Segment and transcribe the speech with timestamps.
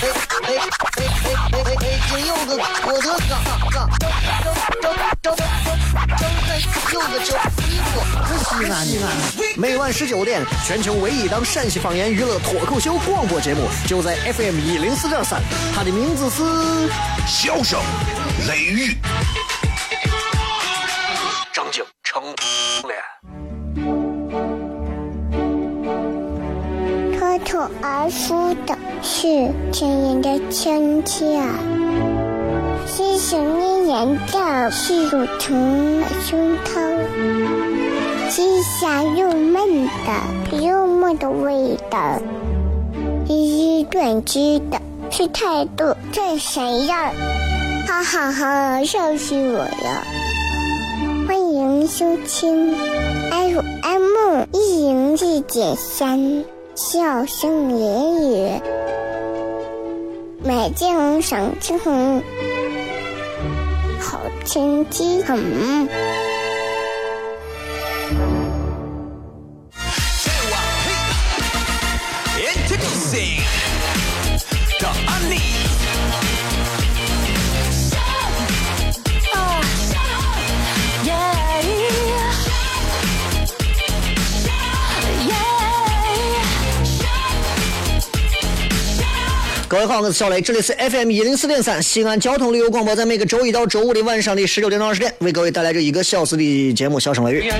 [0.00, 0.62] 哎哎哎！
[1.50, 1.74] 北
[2.08, 3.32] 京有个郭德纲，
[3.72, 4.02] 张张
[4.80, 5.36] 张张张
[6.46, 6.48] 开
[6.92, 7.34] 有个叫
[8.38, 9.04] 西安西安。
[9.56, 15.42] 每晚十九点，全球唯一档陕西方言娱乐脱口秀广播节目，就在 FM 一零四点三。
[15.74, 16.42] 它的名字是
[17.26, 17.80] 《笑声
[18.46, 18.92] 雷雨》。
[27.58, 28.78] 口而出的。
[29.02, 31.40] 是亲人的亲切，
[32.86, 36.70] 是想念人的是乳虫的胸膛，
[38.28, 42.20] 是香又闷的幽默的味道，
[43.26, 44.80] 是短知的
[45.10, 47.12] 是态度这谁样？
[47.86, 50.04] 哈哈哈，笑死我了！
[51.26, 52.74] 欢迎收听
[53.30, 56.44] FM 一零四点三，
[56.78, 58.62] 笑声言语。
[60.44, 62.22] 美景赏青红，
[63.98, 65.88] 好天气很。
[89.68, 97.50] 各位好，我是小雷，这里是 FM 一零四点三西安交通旅游广播，在每个周一到周五的晚上的十九点到二十点，为各位带来这一个小时的节目《笑声雷雨》。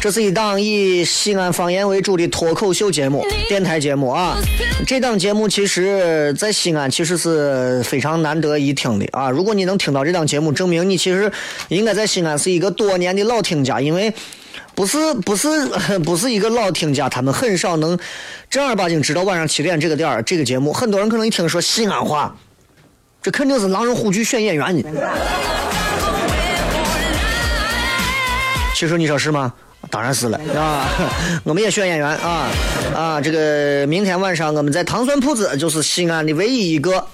[0.00, 4.38] 这是一档以西安方言为主的脱口秀节目，电台节目啊。
[4.86, 9.28] 这档节目其实，在西安其实是非常难得一听的啊。
[9.28, 11.32] 如果你能听到这档节目，证明你其实
[11.66, 14.14] 应该在西安是一个多年的老听家，因为。
[14.74, 15.48] 不是不是
[16.04, 17.98] 不是一个老听家，他们很少能
[18.48, 20.72] 正儿八经知道晚上七点这个点儿这个节目。
[20.72, 22.34] 很多人可能一听说西安话，
[23.22, 24.84] 这肯定是狼人虎踞选演员呢。
[28.74, 29.52] 其实你说是吗？
[29.90, 30.86] 当然是了啊！
[31.42, 32.48] 我们也选演员啊
[32.94, 33.20] 啊！
[33.20, 37.04] 这个明天晚上我们在糖蒜铺子，就是西安的唯一一个。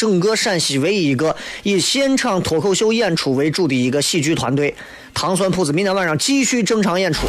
[0.00, 4.74] 整个陕西唯一一个以现场脱口秀演出为主的一个喜剧团队，
[5.12, 7.26] 糖蒜铺子明天晚上继续正常演出，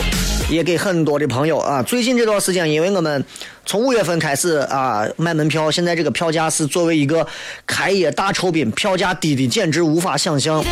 [0.49, 1.83] 也给很多的朋友啊。
[1.83, 3.25] 最近这段时间，因为我们
[3.65, 7.27] 从五月份开始啊卖门票，现在这个票价是作为一个
[7.67, 10.63] 开业大酬宾，票价低的简直无法想象。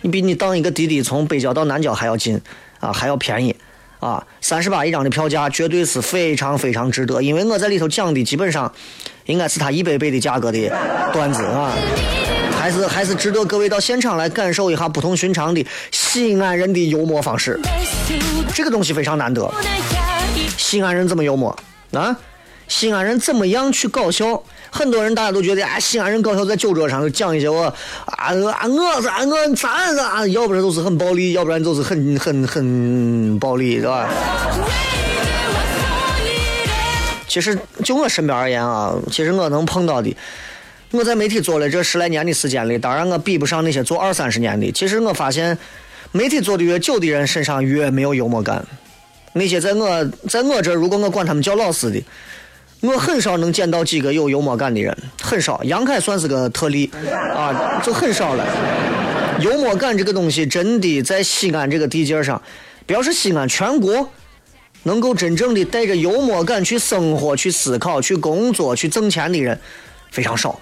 [0.00, 2.40] 你比你当一个滴滴从北郊到南郊还要近
[2.80, 3.54] 啊，还要便宜
[4.00, 4.26] 啊！
[4.40, 8.72] 三十八一张的票价绝对是非常非常值得，因为我在里头讲的基本上。
[9.28, 10.58] 应该是他一百倍的价格的
[11.12, 11.70] 段子啊，
[12.58, 17.60] 还是还是值得各位到现场来感受一下不同寻常的西安人的幽默方式。
[18.54, 19.52] 这个东西非常难得，
[20.56, 21.54] 西安人怎么幽默
[21.92, 22.16] 啊？
[22.68, 24.42] 西安人怎么样去搞笑？
[24.70, 27.74] 很多人大家都觉得啊，西安人搞笑在酒桌上讲一些我啊
[28.06, 34.08] 啊我是我咱啊，要不然就是很暴力，要不然就是很很很暴力，是吧？
[37.26, 40.16] 其实就我身边而言啊，其实我能碰到的，
[40.90, 44.72] 我在媒体做了这十来年的时间里，当然我比不上那些做二三十年的。
[44.72, 45.56] 其实我发现，
[46.10, 48.64] 媒体做的越久的人身上越没有幽默感。
[49.34, 52.02] 那些在我在我这，如果我管他们叫老师的，
[52.80, 55.62] 我很少能见到几个有幽默感的人，很少。
[55.64, 56.90] 杨凯算是个特例
[57.34, 58.46] 啊，就很少了。
[59.40, 62.40] 幽默感这个东西，真的在西安这个地界上，
[62.86, 64.08] 不要说西安，全国。
[64.84, 69.58] 能够真正的带着幽默感去生活、去思考、去工作、去挣钱的人
[70.10, 70.58] 非常少。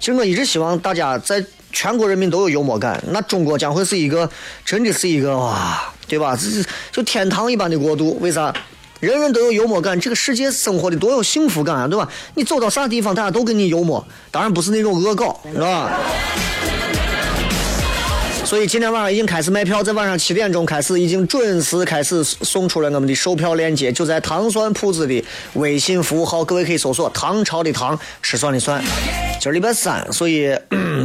[0.00, 4.28] 其实我一直希望大家在全国人民都有幽默感，那中国将会是一个
[4.64, 6.36] 真的是一个哇，对吧？
[6.36, 8.18] 这是就天堂一般的国度。
[8.20, 8.52] 为啥？
[9.00, 12.08] 人人都有幽默感，这个世界生活的多有幸福感啊，对吧？
[12.34, 15.90] 你走到啥地方，大家都跟你幽默，当然不是那种恶搞，是吧？
[18.50, 28.82] 所以今天晚上已经开始卖票，在晚上七点钟开始，已经准时开始送出了我们的售票链接，就在糖蒜铺子的微信服务号，各位可以搜索“唐朝的唐，吃蒜的蒜”。
[29.40, 30.52] 今儿礼拜三，所以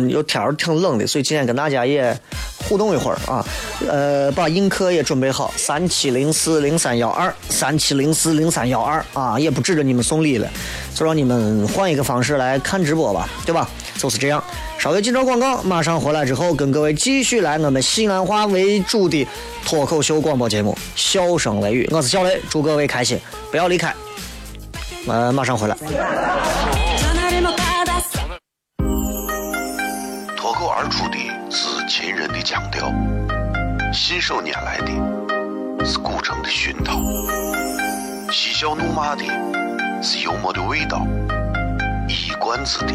[0.09, 2.19] 有天儿挺冷的，所以今天跟大家也
[2.67, 3.45] 互动一会儿啊。
[3.87, 10.49] 呃，把映客也准备好，三七零四零三幺二，三七零四零三幺二啊，也不指着你们送礼了，
[10.95, 13.69] 就让你们换一个方式来看直播吧，对吧？
[13.99, 14.43] 就是这样。
[14.85, 19.27] 稍微进着广告，马上回来之后跟各位继续来我们西安话为主的
[19.65, 23.91] 脱口秀广播节目《笑声雷雨》，我是小雷，祝各位开心，不要离开，
[25.07, 25.75] 呃，马上回来。
[30.37, 31.17] 脱口而出的
[31.49, 32.93] 是秦人的腔调，
[33.91, 37.01] 信手拈来的是古城的熏陶，
[38.31, 39.23] 嬉笑怒骂的
[40.03, 41.01] 是幽默的味道，
[42.07, 42.93] 一冠子的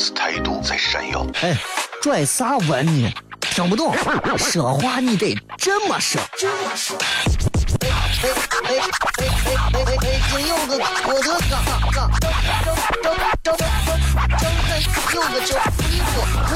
[0.00, 1.26] 是态度在闪耀。
[1.42, 1.54] 哎，
[2.00, 3.12] 拽啥文呢？
[3.38, 3.94] 听不懂，
[4.38, 6.18] 说话你得这么说。
[6.22, 7.88] 哎
[8.22, 9.96] 哎哎哎哎哎！
[10.00, 11.62] 北京有个郭德纲，
[11.92, 12.32] 张张
[13.02, 13.68] 张张张
[15.12, 15.56] 有个叫
[15.90, 16.14] 李波，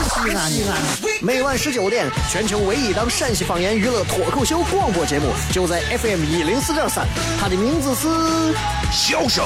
[0.08, 0.72] 西安西安。
[1.20, 7.06] 每晚十九点，全球唯一档陕西方言娱乐脱口秀广播节目，就在 FM 一零四点三，
[7.38, 8.08] 它的名字是
[8.90, 9.44] 《笑声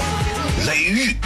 [0.66, 1.16] 雷雨》。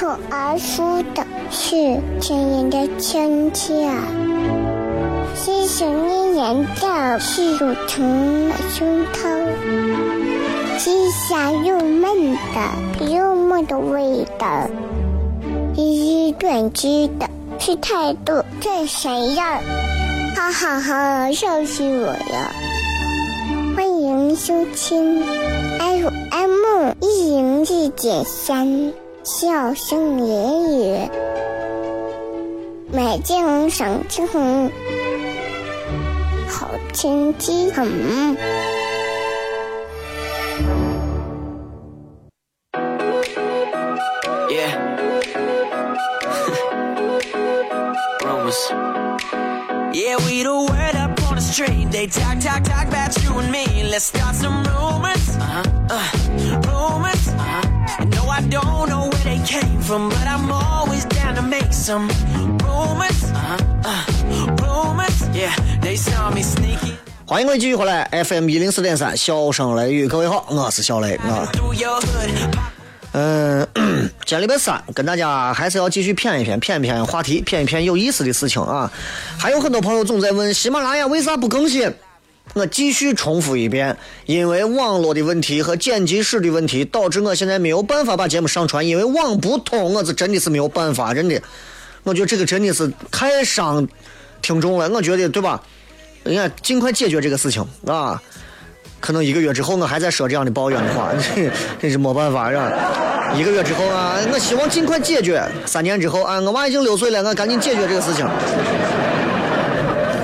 [0.00, 3.86] 脱口而出的是亲人的亲切，
[5.36, 9.28] 是想念人的是乳虫的胸膛，
[10.78, 14.70] 是香又闷的幽默的味道，
[15.76, 19.60] 是短知的是态度这谁呀？
[20.34, 22.50] 哈哈哈，笑死我了！
[23.76, 25.22] 欢迎收听
[25.78, 28.94] FM 一零四点三。
[29.22, 31.10] 笑声言语，
[32.90, 34.70] 美景赏晴空，
[36.48, 37.86] 好天气很。
[44.48, 44.74] Yeah.
[48.24, 48.72] Rumors.
[49.92, 51.90] Yeah, we the word up on the street.
[51.90, 53.84] They talk, talk, talk about you and me.
[53.90, 55.36] Let's start some rumors.
[55.36, 55.62] Uh-huh.
[55.90, 56.08] Uh,
[56.66, 57.28] rumors.
[57.28, 57.60] Uh-huh.
[58.14, 59.09] No, I don't know
[59.44, 62.08] came from, but I'm always down to make some
[62.64, 63.24] rumors.
[63.32, 63.58] Uh-huh.
[63.84, 64.04] Uh,
[64.62, 65.28] rumors.
[65.32, 66.96] Yeah, they saw me sneaking.
[67.26, 71.48] 欢迎各位继续回来，FM 一零四点三，笑声雷雨，各位好，我是小雷啊。
[73.12, 78.90] 嗯，今天礼拜三，跟大家还是要继续谝一谝，谝一谝话题，谝一谝有意思的事情啊。
[79.38, 81.92] 还有很多朋友总在问喜马拉雅为啥不更新，
[82.54, 91.40] 我继续重复一遍，因为网络的问题和剪辑室的问题，导致我现在没有办法把节目上传，因为网不通，我是真的是没有办法，真的，
[92.02, 93.86] 我觉得这个真的是太伤
[94.42, 95.62] 听众了，我觉得对吧？
[96.24, 98.20] 人家尽快解决这个事情啊。
[98.98, 101.10] 可能一个月之后我还在说这样的抱怨的话，
[101.80, 102.70] 真是没办法，呀？
[103.34, 105.42] 一个月之后啊，我希望尽快解决。
[105.64, 108.26] 三年之后啊，我娃已经六岁了，我赶紧解决这个事情。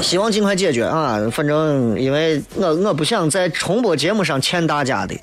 [0.07, 1.19] 希望尽快解决啊！
[1.33, 5.19] 反正因为我我不想在重播节目上欠大家的，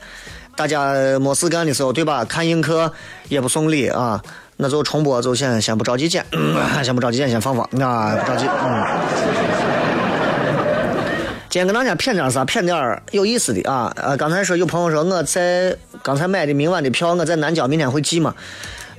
[0.57, 2.25] 大家没事干的时候，对吧？
[2.25, 2.91] 看映客
[3.29, 4.21] 也不送礼啊，
[4.57, 6.25] 那就重播就先先不着急剪，
[6.83, 8.85] 先不着急剪，先放放啊，不着急，嗯。
[11.49, 12.43] 今天跟大家谝点啥？
[12.43, 13.89] 谝点有意思的啊！
[13.95, 18.35] 呃，刚才说有朋友说我在刚才买的明晚的票，我在南郊明天会寄嘛？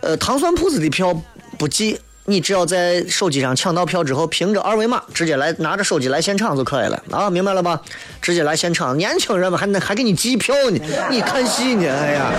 [0.00, 1.14] 呃，糖蒜铺子的票
[1.58, 7.28] 不寄，你只要在手机上抢到票之后，凭着二维码直接来拿着手机来现场就可以了啊！
[7.28, 7.80] 明白了吧？
[8.22, 10.80] 直接来现场，年轻人们还还给你寄票呢，
[11.10, 11.94] 你看戏呢？
[11.94, 12.32] 哎呀！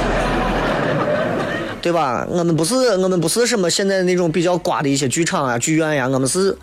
[1.82, 2.26] 对吧？
[2.30, 6.58] 我们不是我们不是什么现在那种比较瓜的一些剧场啊、剧院呀，我们是。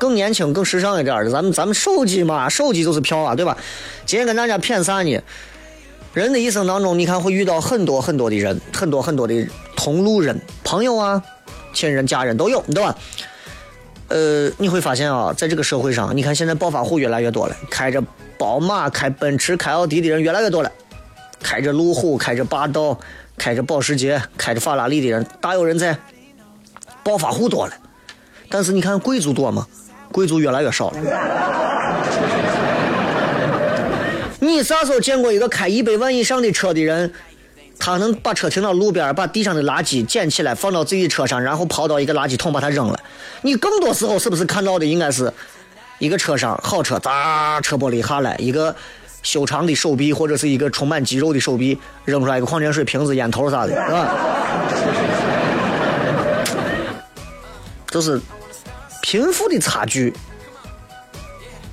[0.00, 3.56] 更年轻、更时尚一点的，咱们咱们手机嘛，手机就是票啊，对吧？
[4.06, 5.20] 今天跟大家骗啥呢？
[6.14, 9.44] 人的一生当中，你看会遇到很多很多的人，很多很多的
[9.74, 11.20] 同路人、朋友啊、
[11.72, 12.96] 亲人、家人都有，对吧？
[14.08, 18.02] 呃，你会发现啊，在这个社会上，你看现在暴发户越来越多了，开着
[18.38, 20.72] 宝马、开奔驰、开奥迪的人越来越多了，
[21.42, 22.98] 开着路虎、开着霸道、
[23.36, 25.96] 开着保时捷、开着法拉利的人大有人在，
[27.02, 27.72] 暴发户多了。
[28.48, 29.66] 但是你看贵族多吗？
[30.10, 30.98] 贵族越来越少了。
[34.40, 37.12] 你啥时候见过一个开一百万以上的车的人，
[37.78, 43.00] 他能把车停到路边，把地上的垃圾捡起来放到自己车上，然后跑到一个垃圾桶把它扔了？
[43.42, 45.32] 你更多时候是不是看到的应该是
[45.98, 48.74] 一个车上好车，砸，车玻璃下来，一个
[49.22, 54.14] 修长的手臂或者是一个充满肌肉的手臂扔出来一个矿泉水瓶子、烟头啥的，是吧？
[57.90, 58.20] 就是
[59.02, 60.12] 贫富的差距。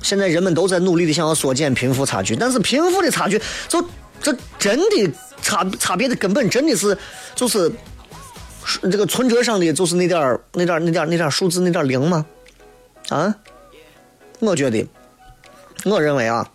[0.02, 3.84] 现在人们都在努力的想要缩减贫富差距，但是贫富的差距，就
[4.22, 5.12] 这真的
[5.46, 6.98] 差差别的根本真的是
[7.36, 7.70] 就是
[8.82, 12.26] 这个存折上的就是那点儿那点儿那点儿那点儿数字那点儿零吗？
[13.10, 13.32] 啊？
[14.40, 14.84] 我觉得，
[15.84, 16.50] 我认为啊，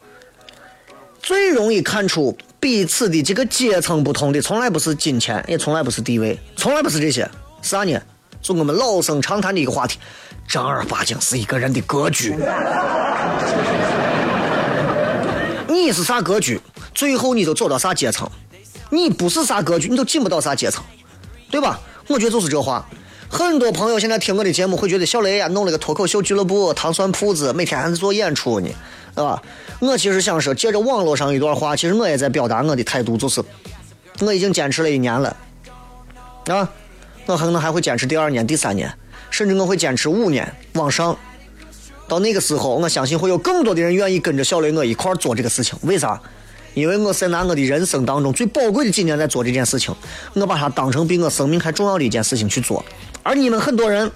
[1.21, 7.25] 最容易看出彼此的这个阶层不同的，从来不是金钱，也从来不是地位，从来不是这些，
[7.62, 7.98] 啥呢？
[8.41, 9.98] 就我们老生常谈的一个话题，
[10.48, 12.36] 正儿八经是一个人的格局。
[15.69, 16.60] 你是啥格局，
[16.93, 18.27] 最后你就走到啥阶层；
[18.91, 20.83] 你不是啥格局，你都进不到啥阶层，
[21.50, 21.79] 对吧？
[22.07, 22.88] 我觉得就是这话。
[23.29, 28.67] 很多朋友现在听我的节目，会觉得小雷呀弄了个脱口秀俱乐部、糖蒜铺子，每天还在做演出呢，
[29.15, 29.41] 对吧？
[29.79, 33.41] 我其实想说，借着网络上一段话，其实我也在表达我的态度，就是
[34.19, 35.38] 我已经坚持了一年了，
[36.48, 36.69] 啊，
[37.25, 38.93] 我可能还会坚持第二年、第三年，
[39.29, 41.17] 甚至我会坚持五年往上。
[42.10, 45.79] 到那个时候，我相信会有更多的人愿意跟着小雷我一块儿做这个事情。
[45.83, 46.21] 为啥？
[46.73, 49.93] 因为我在拿我的人生当中最宝贵的几年在做这件事情，
[50.33, 52.83] 我把它当成比我生命还重要的一件事情去做。
[53.23, 54.09] 而你们很多人，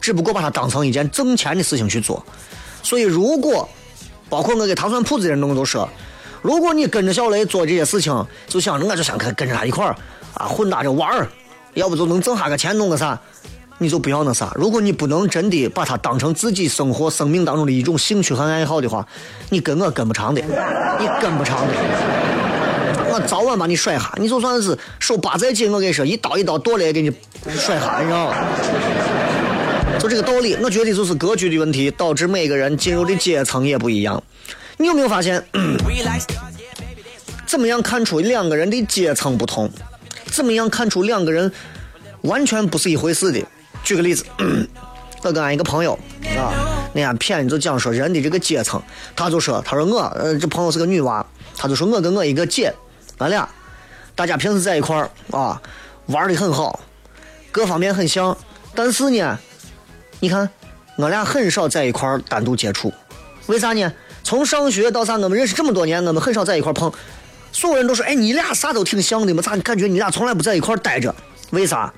[0.00, 2.24] 只不过把它当成一件挣钱的事情去做。
[2.82, 3.68] 所以，如果
[4.28, 5.88] 包括我给糖蒜铺子的人我都说，
[6.42, 9.96] 如果你跟着小雷做这些事情，就想着我就想跟跟着他一块儿
[10.34, 11.28] 啊混搭着玩儿，
[11.74, 13.20] 要不就能挣下个钱，弄个啥。
[13.78, 14.52] 你就不要那啥。
[14.54, 19.06] 如果你不能真的把它当成自己生活、生命当中的一种兴趣和爱好的话，
[19.50, 20.40] 你跟我跟不长的，
[20.98, 21.74] 你跟不长的。
[23.10, 24.12] 我早晚把你甩下。
[24.16, 27.10] 你就算是手八再紧，我跟你说，一刀一刀剁了也给你
[27.48, 28.36] 甩下，你知道吗？
[29.98, 30.56] 就这个道理。
[30.62, 34.22] 我觉得就是格局的问题，导致每个人进入的阶层也不一样。
[34.76, 35.44] 你有没有发现？
[37.46, 39.70] 怎么样看出两个人的阶层不同？
[40.26, 41.52] 怎么样看出两个人
[42.22, 43.40] 完全不是一回事的？
[43.84, 44.24] 举个例子，
[45.22, 45.92] 我跟俺一个朋友
[46.36, 46.50] 啊，
[46.94, 48.82] 那天骗就讲说人的这个阶层，
[49.14, 51.24] 他就说，他说我，呃，这朋友是个女娃，
[51.56, 52.72] 他就说我跟我一个姐，
[53.18, 53.46] 俺俩，
[54.14, 55.60] 大家平时在一块儿啊，
[56.06, 56.80] 玩的很好，
[57.52, 58.36] 各方面很像，
[58.74, 59.38] 但是呢，
[60.20, 60.48] 你看，
[60.96, 62.92] 我俩很少在一块儿单独接触，
[63.46, 63.92] 为啥呢？
[64.22, 66.90] 从上学到啥，我们认识这么多年，我们很少在一块碰，
[67.52, 71.14] 所有人都说，哎，你俩啥都挺像的嘛，咋感觉你俩从来不在一块待着？
[71.50, 71.92] 为啥？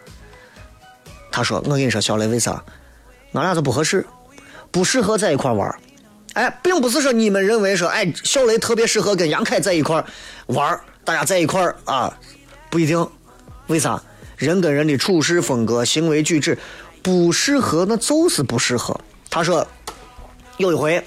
[1.37, 2.65] 他说：“我跟你说，小雷，为啥？
[3.35, 4.07] 俺俩就不合适，
[4.71, 5.79] 不适合在一块玩
[6.33, 10.03] 哎，并不是说你们认为说，哎，小雷特别适合跟杨凯在一块
[10.47, 12.19] 玩大家在一块啊，
[12.71, 13.07] 不一定。
[13.67, 14.03] 为啥？
[14.39, 16.57] 人跟人的处事风格、行为举止
[17.03, 18.99] 不适合，那就是不适合。
[19.29, 19.67] 他说，
[20.57, 21.05] 有一回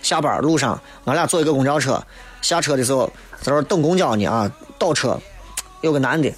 [0.00, 2.02] 下班路上，俺俩坐一个公交车，
[2.40, 3.12] 下车的时候
[3.42, 5.20] 在那等公交呢啊，倒车，
[5.82, 6.32] 有个男的，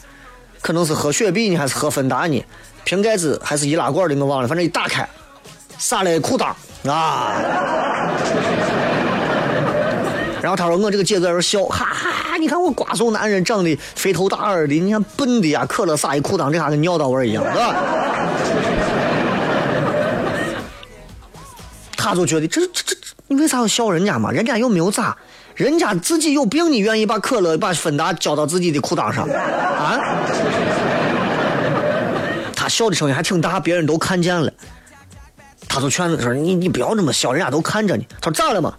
[0.61, 2.45] 可能是喝雪碧呢，还是喝芬达呢？”
[2.85, 5.09] 瓶盖子还是易拉罐的，我忘了，反正一打开，
[5.79, 6.53] 撒了裤裆
[6.91, 7.33] 啊！
[10.43, 12.37] 然后他说：“我这个姐在这笑，哈哈哈！
[12.37, 17.77] 你看我瓜怂男人长得肥头大耳的，你看笨的呀，可乐撒一裤裆，这下跟尿道味一样，是吧？”
[21.97, 22.97] 他就觉得这这这，
[23.29, 24.33] 你为啥要笑人家嘛？
[24.33, 25.17] 人家又没有咋，
[25.55, 30.01] 人家自己有病，你愿意把可乐、把芬达浇到自己的裤裆上啊？
[32.73, 34.50] 笑的声音还挺大，别人都看见了。
[35.69, 38.75] 他就劝他说：“你你不要那么笑，人家都看着你。”他说：“咋了嘛？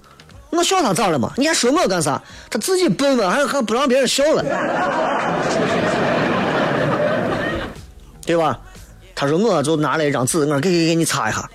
[0.51, 1.31] 我笑他咋了嘛？
[1.37, 2.21] 你还说我干啥？
[2.49, 4.43] 他自己笨嘛，还还不让别人笑了，
[8.25, 8.59] 对吧？”
[9.15, 11.47] 他说：“我就拿了一张纸，我给给给你擦一下。”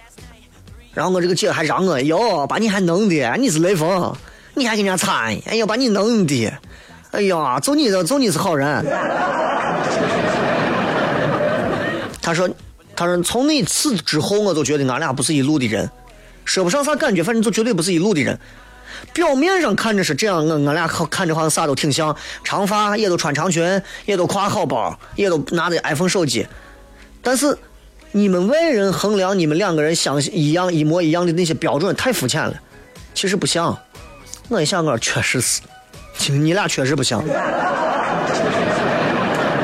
[0.95, 4.13] 然后我这个姐还让我哟，把你还弄的，你是雷锋，
[4.55, 5.27] 你还给人家擦？
[5.27, 6.53] 哎呀，把你弄的，
[7.13, 8.85] 哎呀，就你这，就你是好人。
[12.29, 12.47] 他说
[12.95, 15.91] ：“他说从那次之后，我就觉得俺俩不是一路的人，
[16.45, 18.39] 说不上啥感觉，反正就绝对不是一路的人。
[19.15, 26.47] 表面上看着是这样，我俺俩看着好像啥都挺像，长发也都穿长裙，也都挎好包，也都拿着 iPhone 手机。
[27.23, 27.57] 但是
[28.13, 32.53] 你们外人衡量你们两个人相一样一模一样的那些标准太肤浅了，
[33.15, 33.75] 其实不像。
[34.49, 35.63] 我一想，我确实是，
[36.33, 37.25] 你俩确实不像。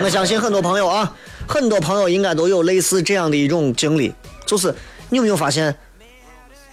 [0.02, 1.14] 我相信很多朋友啊。”
[1.46, 4.12] 很多朋友应该都有类似这样的一种经历，
[4.46, 4.74] 就是
[5.10, 5.74] 你有没有发现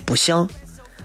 [0.05, 0.49] 不像？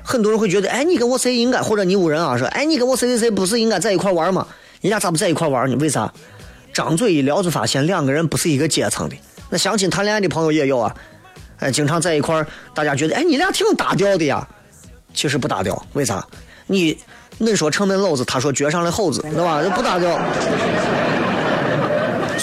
[0.03, 4.47] 很多人会觉得，哎，你跟我谁应该，或者你屋人啊说，哎，你跟我谁谁谁不是应该在一块玩吗？
[4.81, 5.77] 人家咋不在一块玩呢？
[5.81, 6.13] 为啥？
[6.73, 9.17] 张嘴一聊就发现两个人不是一个阶层的。
[9.51, 10.95] 那相亲谈恋爱的朋友也有啊，
[11.59, 14.47] 哎，经常在一块大家觉得，哎，你俩挺搭调的呀。
[15.13, 16.25] 其实不搭调，为啥？
[16.69, 16.97] 你
[17.41, 19.61] 恁说城门楼子，他说绝上的猴子，对吧？
[19.75, 20.17] 不搭调。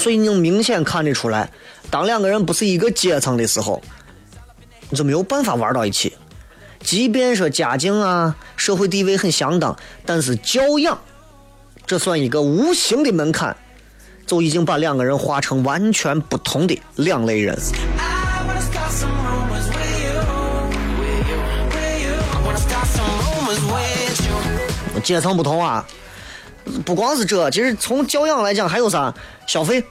[0.03, 1.49] 所以你能明显看得出来，
[1.89, 3.81] 当两个人不是一个阶层的时候，
[4.89, 6.11] 你就没有办法玩到一起。
[6.81, 9.73] 即便说家境啊、社会地位很相当，
[10.05, 10.99] 但是教养，
[11.87, 13.55] 这算一个无形的门槛，
[14.27, 17.57] 就已经把两个人划成完全不同的两类人。
[25.01, 25.87] 阶层不同啊。
[26.85, 29.13] 不光是这，其实从教养来讲，还有啥？
[29.45, 29.83] 消费，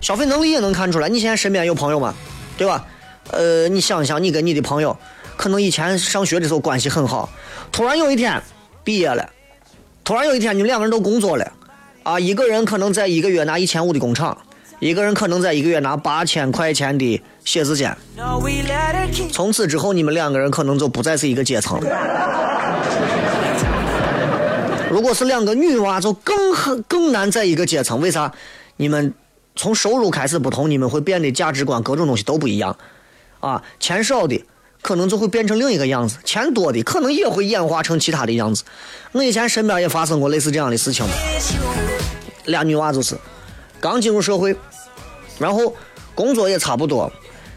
[0.00, 1.08] 消费能力也能看出来。
[1.08, 2.14] 你现在身边有朋友吗？
[2.58, 2.84] 对吧？
[3.30, 4.96] 呃，你想想，你跟你的朋友，
[5.36, 7.28] 可能以前上学的时候关系很好，
[7.72, 8.40] 突然有一天
[8.84, 9.28] 毕业了，
[10.04, 11.52] 突然有一天你们两个人都工作了，
[12.04, 14.38] 啊，一个人可能在一个月拿一千五的工厂，
[14.78, 17.96] 一个人可能在一个月拿八千块钱的写字间，
[19.32, 22.45] 从此之后你们两个人可能就不再是一个阶层了。
[24.90, 28.00] 如果是两个女娃，就更很更难在一个阶层。
[28.00, 28.32] 为啥？
[28.76, 29.12] 你们
[29.56, 32.76] 从收入开始不同，你们会变得价值观各种东西都不一样。
[33.40, 34.44] 啊，钱少的
[34.82, 38.64] 可能就会变成另一个样子，钱多的可能也会演化成其他的样子。
[39.12, 41.04] 我以前身边也发生过类似这样的事情，
[42.44, 43.16] 俩女娃就是
[43.80, 44.56] 刚进入社会，
[45.38, 45.74] 然后
[46.14, 47.12] 工作也差不多，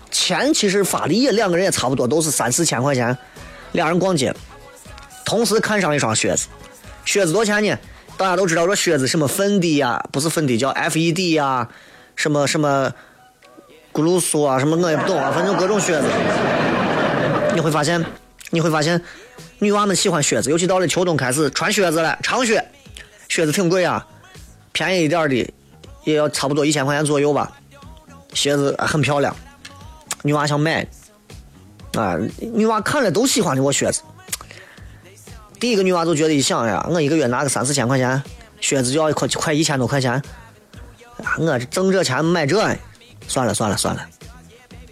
[0.10, 3.16] 钱其实发的也两个人也差不多，都是三四千块钱，
[3.74, 4.34] 俩人逛街，
[5.26, 6.48] 同时看上一双靴子，
[7.10, 7.76] 靴子多少钱呢？
[8.18, 11.68] 大家都知道这靴子什么芬迪呀，不是芬迪叫 FED 呀，
[12.16, 12.94] 什么什么
[13.92, 16.06] 咕噜苏啊，什么我也不懂啊，反正各种靴子。
[17.56, 18.06] 你会发现，
[18.52, 19.02] 你会发现，
[19.58, 22.64] 女娃们喜欢靴子，尤其到了秋冬开始穿靴子了，长靴，
[23.28, 24.06] 靴子挺贵啊，
[24.72, 25.54] 便宜一点的
[26.04, 27.52] 也要差不多一千块钱左右吧。
[28.36, 29.36] 鞋子很漂亮，
[30.22, 30.88] 女娃想买，
[31.98, 32.16] 啊，
[32.54, 34.04] 女娃看了都喜欢的我靴子。
[35.60, 38.22] 第一个女娃就觉得一想呀，我一个月拿个三四千块钱，
[38.62, 40.14] 靴子就要快快一千多块钱，
[41.24, 42.56] 啊，我挣这钱买这，
[43.28, 44.06] 算了算了算了，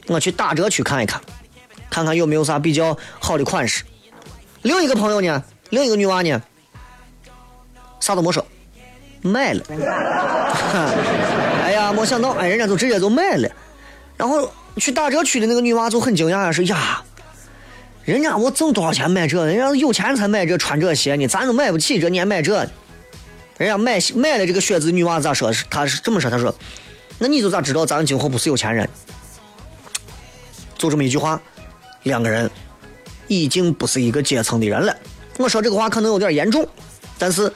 [0.07, 1.21] 我去打折区看一看，
[1.89, 3.83] 看看有没有啥比较好的款式。
[4.63, 6.41] 另一个朋友呢，另一个女娃呢，
[8.01, 8.45] 啥都没说，
[9.21, 9.63] 买了。
[11.63, 13.49] 哎呀，没想到，哎，人家就直接就买了。
[14.17, 17.01] 然后去打折区的那个女娃就很惊讶，说呀，
[18.07, 19.45] 人家我挣多少钱买这？
[19.45, 22.65] 人家有钱才买这穿这鞋呢，咱都买不起这，你还买这？
[23.57, 25.51] 人家买买了这个靴子，女娃咋说？
[25.69, 26.55] 她是这么说，她说，
[27.19, 28.87] 那你就咋知道咱今后不是有钱人？
[30.77, 31.41] 就这么一句话，
[32.03, 32.49] 两个人
[33.27, 34.95] 已经不是一个阶层的人了。
[35.37, 36.65] 我说这个话可能有点严重，
[37.17, 37.51] 但是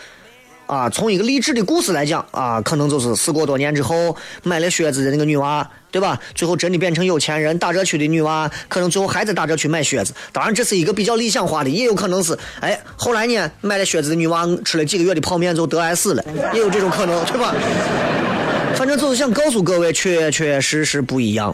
[0.71, 6.17] 啊，从一个励志的故事来讲啊，可能就是事过多年之后买了靴子的那个女娃，对吧？
[6.33, 10.13] 最后真的变成有钱人，打折区的女娃可能最后还在打折区买靴子。
[10.31, 17.53] 当然，这是一个比较理想化的，也有可能是哎，后来呢买了靴子的女娃吃了几个月的泡面就得癌死了，也有这种可能，对吧？
[18.77, 21.53] 反正就是想告诉各位，确确实实不一样。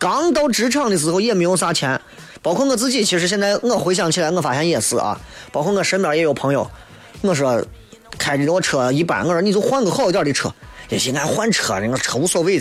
[0.00, 2.00] 刚到职场的时候也没有啥钱，
[2.42, 5.16] 包括我自己，其实现在我回想起来，我发现也是啊。
[5.52, 6.68] 包括我身边也有朋友，
[7.20, 7.64] 我说
[8.18, 10.52] 开的我车一般，我说你就换个好一点的车，
[10.90, 12.60] 也行，俺换车那个车无所谓。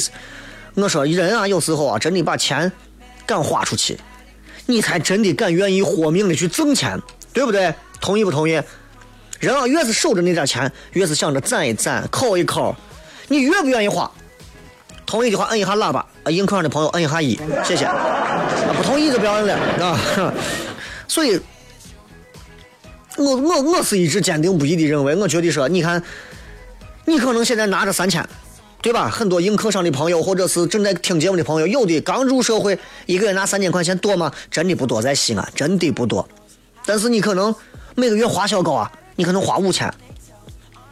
[0.76, 2.72] 我说人啊，有时候啊，真的把钱
[3.26, 4.00] 敢花出去，
[4.68, 6.98] 你才真的敢愿意豁命的去挣钱，
[7.34, 7.74] 对不对？
[8.00, 8.62] 同意不同意？
[9.40, 12.76] 人啊，越是守着那点钱，越是想着攒一攒、抠一抠，
[13.28, 14.10] 你越不愿意花。
[15.06, 17.86] 同意的话摁一下喇叭，啊，映客上的朋友摁一下一，谢谢。
[17.86, 17.96] 啊，
[18.78, 20.34] 不同意就不要摁了啊。
[21.08, 21.40] 所以，
[23.18, 26.02] 我我我是一直坚定不移的认为，我觉得说，你看，
[27.06, 28.28] 你可能现在拿着三千，
[28.82, 29.10] 对吧？
[29.10, 32.78] 很多硬客上的朋友，或者是正在听节目的朋友，有的刚入社会，
[33.08, 34.32] 一个月拿三千块钱多吗？
[34.52, 36.28] 真的不多，在西安真的不多。
[36.86, 37.54] 但是你可能
[37.96, 39.92] 每个月花销高啊，你可能花五千，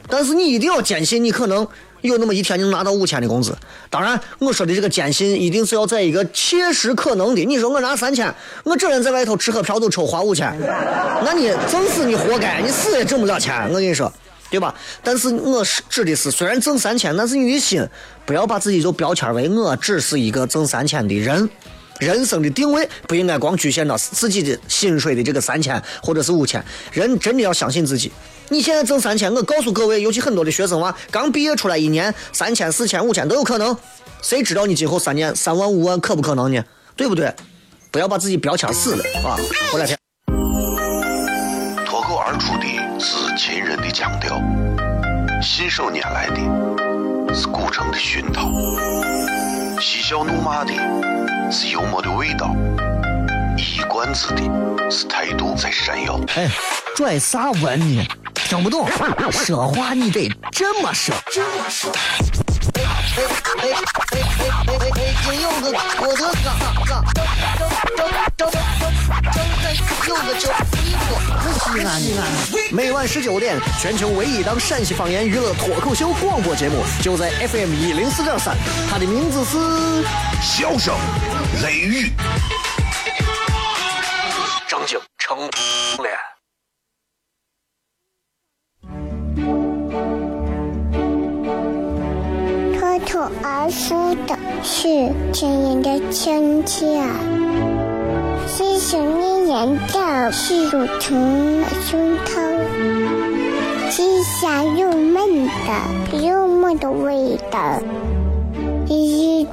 [0.10, 1.68] 但是你一定要坚信，你可能
[2.08, 3.56] 有那么一天你能拿到五千的工资。
[3.90, 7.44] 当然，我说的这个坚信，一定是要在一个切实可能的。
[7.46, 10.56] 你说我拿三千，我这人在外头吃喝嫖赌抽花五千，
[11.24, 13.68] 那你挣死你活该，你死也挣不了钱。
[13.70, 14.12] 我跟你说，
[14.50, 14.74] 对吧？
[15.04, 17.88] 但是我是指的是，虽然挣三千，但是你的心
[18.26, 21.50] 不要把自己就标签为我只是一个挣三千的人。
[22.00, 28.12] 人生的定位不应该光局限到自己的薪水的这个三千或者是五千，人真的要相信自己。
[28.50, 33.76] 你现在挣三千，我告诉各位，尤其很多的学生娃刚毕业出来一年，三千、四千、五千都有可能。
[34.22, 36.64] 谁知道你今后三年三万、五万可不可能呢？
[36.96, 37.34] 对不对？
[37.92, 39.38] 不要把自己标签死了啊！
[39.72, 39.98] 回来片。
[41.86, 44.42] 脱口而出的是秦人的腔调，
[45.42, 48.52] 信手拈来的是古城的熏陶，
[49.80, 50.74] 嬉笑怒骂的
[51.58, 52.54] 是幽默的味道，
[53.58, 54.42] 一冠子的
[54.92, 56.20] 是态度在闪耀。
[56.36, 56.50] 哎，
[56.94, 58.06] 拽啥文呢？
[58.34, 58.90] 听不懂，
[59.32, 61.16] 说话你得这么说。
[61.32, 61.90] 这么说。
[62.76, 65.00] 哎哎哎哎哎哎哎！
[65.24, 66.52] 金柚子，我的嘎
[66.86, 69.72] 嘎，张张张张张在
[70.10, 70.52] 柚子酒，
[70.84, 71.08] 衣服
[71.72, 72.22] 西安西安。
[72.74, 78.58] 每晚十九点，全球唯一档陕西方言娱乐脱口秀广播节目，就在 FM 一零四点三。
[78.92, 80.04] 它的名字是
[80.42, 80.94] 笑声
[81.64, 82.12] 雷雨，
[84.68, 86.14] 张景成脸。
[93.06, 96.86] 土而出的是亲人的亲切，
[98.48, 102.32] 是想念人的是乳虫的胸膛，
[103.92, 107.80] 是香又闷的又闷的味道，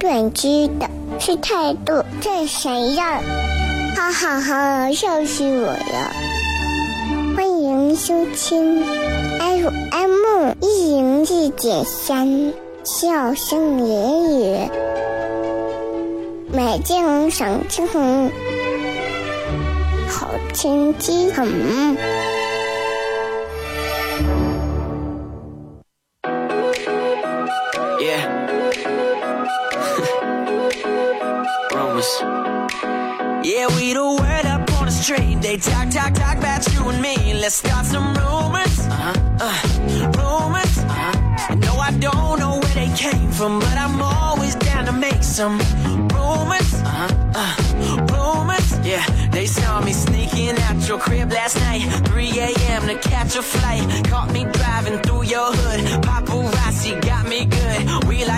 [0.03, 3.23] 是短知的是态度这谁样？
[3.95, 6.11] 哈哈哈，笑死我了！
[7.37, 8.83] 欢迎收听
[9.39, 12.51] FM 一零四点三。
[12.83, 14.69] 笑声言语，
[16.51, 18.29] 美景赏青红，
[20.09, 21.47] 好天气很。
[35.53, 37.35] They talk, talk, talk about you and me.
[37.35, 38.79] Let's start some rumors.
[38.89, 39.13] Uh-huh.
[39.39, 40.79] Uh, rumors.
[40.79, 41.55] Uh-huh.
[41.57, 45.59] No, I don't know where they came from, but I'm always down to make some
[46.09, 46.73] rumors.
[46.73, 47.33] Uh-huh.
[47.35, 47.53] Uh,
[48.11, 48.79] rumors.
[48.83, 51.83] Yeah, they saw me sneaking out your crib last night.
[52.07, 52.87] 3 a.m.
[52.87, 53.83] to catch a flight.
[54.05, 55.72] Caught me driving through your hood.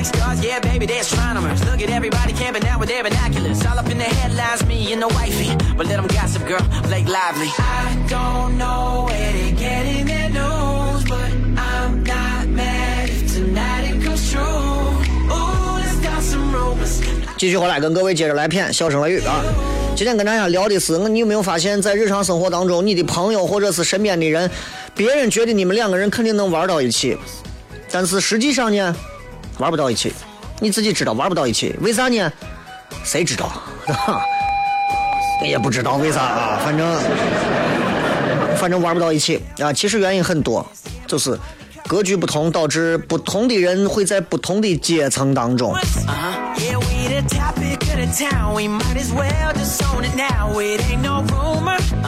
[0.05, 1.63] Got stars, yeah, baby, they're astronomers.
[1.65, 3.65] Look at everybody camping out with their binoculars.
[3.65, 5.49] All up in the headlines, me and the wifey.
[5.75, 7.49] But let them gossip, girl, Blake Lively.
[7.57, 14.03] I don't know where they're getting their news, but I'm not mad if tonight it
[14.05, 14.41] goes true.
[14.41, 17.01] Ooh, let's start some rumors.
[17.37, 19.43] 继续回来跟各位接着来片笑声雷雨啊。
[19.95, 24.51] 今天跟大家聊的是，你有没有发现，在日常生活当中，你的朋友或者是身边的人，
[24.93, 27.17] 别人觉得你们两个人肯定能玩到一起，
[27.89, 28.95] 但是实际上呢，
[29.57, 30.13] 玩不到一起。
[30.59, 32.31] 你自己知道玩不到一起，为啥呢？
[33.03, 33.51] 谁知道？
[35.43, 36.97] 也不知道为啥啊，反正
[38.57, 39.73] 反正玩不到一起啊。
[39.73, 40.65] 其实原因很多，
[41.05, 41.37] 就是
[41.87, 45.73] 格局不同，导致不同的人会在不同的阶层当中。
[45.73, 45.81] Uh-huh.
[46.07, 46.55] Uh,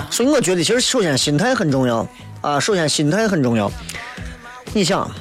[0.10, 2.08] 所以我觉得，其实首先心态很重要
[2.40, 3.70] 啊，首先心态很重要。
[4.74, 5.12] 你想，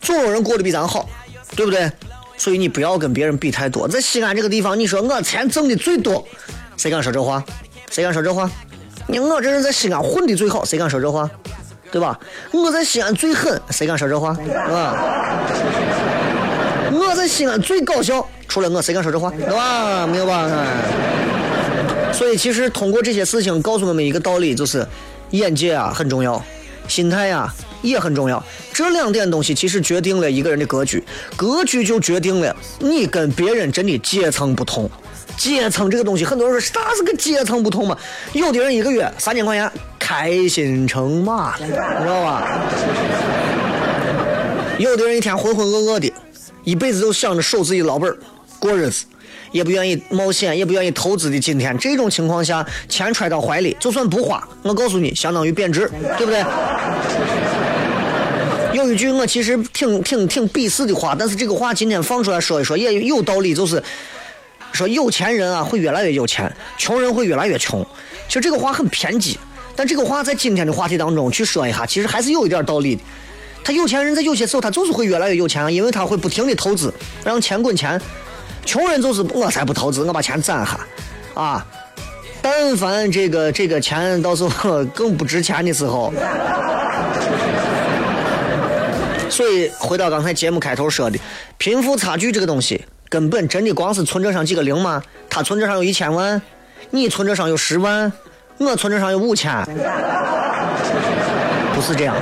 [0.00, 1.08] 总有人过得比咱好，
[1.56, 1.90] 对不对？
[2.36, 3.86] 所以你不要跟别人比太多。
[3.86, 6.26] 在西安这个地方，你说我钱挣的最多，
[6.76, 7.42] 谁敢说这话？
[7.90, 8.50] 谁敢说这话？
[9.06, 11.30] 你我这人在西安混的最好，谁敢说这话？
[11.92, 12.18] 对吧？
[12.52, 14.30] 我在西安最狠，谁敢说这话？
[14.30, 14.96] 啊？
[16.92, 19.30] 我在西安最搞笑，除了我，谁敢说这话？
[19.30, 20.04] 对吧？
[20.06, 20.50] 没有吧？
[22.12, 24.84] 所以其实通过这些事情告诉我们一个道理，就是
[25.30, 26.42] 眼界啊很重要，
[26.88, 27.54] 心态啊
[27.84, 28.42] 也很重要。
[28.72, 31.04] 这两点东西其实决定了一个人的格局，
[31.36, 34.90] 格局就决定了你跟别人真的阶层不同。
[35.36, 37.96] 阶层这个东西，很多人说啥是个阶层不同嘛？
[38.32, 42.60] 有的人一个月三千块钱，开心成马了，你知道吧？
[44.78, 46.12] 有的人一天浑浑噩噩的，
[46.64, 48.16] 一辈子都想着守自己老本儿
[48.58, 49.04] 过日子。
[49.50, 56.42] 也不愿意冒险，也不愿意投资的今天，这种情况下，钱揣到怀里，就算不花，我告诉你，相当于贬值，对不对？
[58.84, 63.82] 有一句我其实挺挺挺鄙视的话，但是这个话今天放出来说一说也有道理，就是
[64.72, 67.84] 说有钱人啊会越来越有钱，穷人会越来越穷。
[68.28, 69.38] 其实这个话很偏激，
[69.74, 73.02] 但这个话在今天的话题当中去说一下，其实还是有一点道理的。
[73.64, 76.92] 他有钱人在有些时候他就是会越来越有钱，因为他会不停的投资，
[77.24, 77.98] 让钱滚钱。
[78.66, 80.78] 穷人就是我才不投资，我把钱攒下，
[81.34, 81.66] 啊，
[82.42, 86.12] 但凡这个这个钱到时候 更不值钱的时候，
[89.34, 91.18] 所以回到刚才节目开头说的，
[91.58, 95.02] 贫富差距这个东西，根本真的光是存折上几个零吗？
[95.28, 96.40] 他存折上有一千万，
[96.92, 98.12] 你存折上有十万，
[98.58, 99.52] 我存折上有五千，
[101.74, 102.14] 不是这样。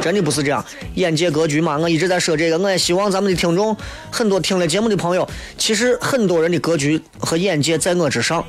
[0.00, 1.76] 真的不是这样，眼界格局嘛。
[1.76, 3.76] 我一直在说这个，我也希望咱们的听众，
[4.08, 5.28] 很多听了节目的朋友，
[5.58, 8.44] 其实很多人的格局和眼界在我之上，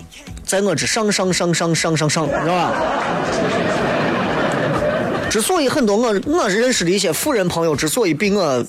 [0.46, 2.72] 在我之上上上上上上上，知道吧？
[5.32, 8.62] 之所以很多我我认识的一些富人朋友，之所以比我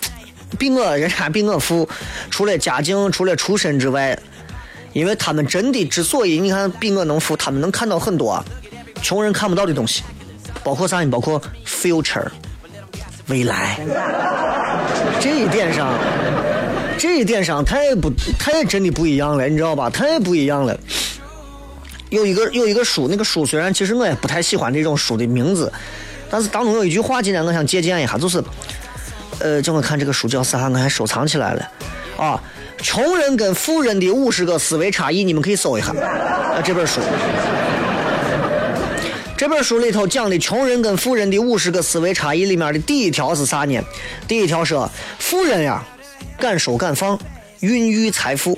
[0.57, 1.88] 比我人家比我富，
[2.31, 4.16] 除了家境，除了出身之外，
[4.92, 8.40] 因为他们真的之所以你看比我能富，他们能看到很多
[9.03, 10.05] 穷人看不到的东西，
[10.62, 11.11] 包括啥呢？
[11.11, 12.29] 包括 future。
[13.27, 13.81] 未来，
[15.20, 15.94] 这一点上，
[16.96, 19.90] 这一点上太不太真的不一样了，你知道吧？
[19.90, 20.79] 太不一样了。
[22.11, 25.72] 有一个有一个书，那个书虽然其实我也不太喜欢这种书的名字，
[26.33, 28.42] 但是当中有一句话，今天我想借鉴一下，就是，
[29.38, 31.71] 呃，叫我看这个书叫啥，我还收藏起来了，
[32.16, 32.42] 啊，
[32.79, 37.03] 穷人跟富人的五十个思维差异，你们可以搜一下，啊，这本书。
[39.37, 43.79] 这本书里头讲的穷人跟富人的五十个思维差异里面的第一条是啥呢？
[44.27, 45.85] 第一条说，富人呀，
[46.38, 47.18] 敢收敢放，
[47.61, 48.57] 孕育财富；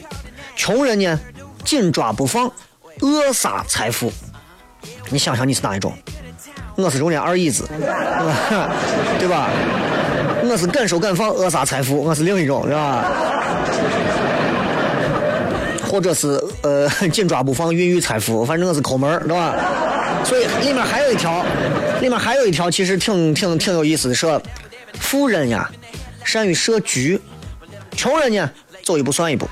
[0.54, 1.18] 穷人呢，
[1.64, 2.52] 紧抓不放，
[3.00, 4.12] 扼杀财富。
[5.10, 5.92] 你想想你是哪一种？
[6.76, 7.68] 我是中间二椅子，
[9.18, 9.48] 对吧？
[10.42, 13.04] 我是敢收敢放，扼杀财富，我是另一种，是吧？
[15.88, 19.54] 或者是呃紧抓不放，孕育财富，反正我是抠门儿，对吧？
[20.24, 21.44] 所以里面还有一条，
[22.00, 24.42] 里面还有一条，其实挺挺挺有意思的，说
[24.98, 25.70] 富人呀
[26.24, 27.20] 善于设局，
[27.96, 28.50] 穷人呢
[28.82, 29.48] 走一步算一步。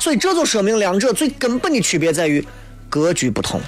[0.00, 2.44] 所以这就说明两者最根本的区别在于
[2.90, 3.60] 格局不同，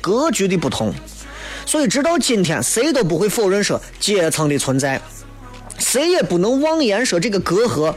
[0.00, 0.94] 格局的不同。
[1.64, 5.00] 所以直到今天，谁都不会否认说阶层的存在，
[5.78, 7.94] 谁也不能妄言说这个隔阂